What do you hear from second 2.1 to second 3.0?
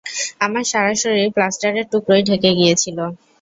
ঢেকে গিয়েছিল।